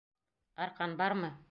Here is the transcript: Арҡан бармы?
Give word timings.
Арҡан 0.67 0.97
бармы? 1.05 1.35